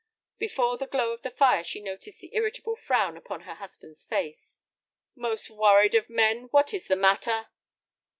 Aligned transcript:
Before 0.39 0.79
the 0.79 0.87
glow 0.87 1.11
of 1.11 1.21
the 1.21 1.29
fire 1.29 1.63
she 1.63 1.79
noticed 1.79 2.21
the 2.21 2.33
irritable 2.33 2.75
frown 2.75 3.15
upon 3.15 3.41
her 3.41 3.53
husband's 3.53 4.03
face. 4.03 4.57
"Most 5.15 5.51
worried 5.51 5.93
of 5.93 6.09
men, 6.09 6.47
what 6.49 6.73
is 6.73 6.87
the 6.87 6.95
matter?" 6.95 7.49